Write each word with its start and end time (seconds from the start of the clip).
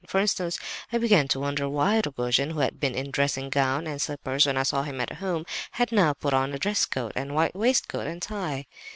For 0.07 0.19
instance, 0.19 0.57
I 0.91 0.97
began 0.97 1.27
to 1.27 1.39
wonder 1.39 1.69
why 1.69 2.01
Rogojin, 2.03 2.49
who 2.53 2.59
had 2.61 2.79
been 2.79 2.95
in 2.95 3.11
dressing 3.11 3.51
gown 3.51 3.85
and 3.85 4.01
slippers 4.01 4.47
when 4.47 4.57
I 4.57 4.63
saw 4.63 4.81
him 4.81 4.99
at 4.99 5.11
home, 5.17 5.45
had 5.73 5.91
now 5.91 6.13
put 6.13 6.33
on 6.33 6.55
a 6.55 6.57
dress 6.57 6.85
coat 6.85 7.11
and 7.15 7.35
white 7.35 7.53
waistcoat 7.55 8.07
and 8.07 8.19
tie? 8.19 8.65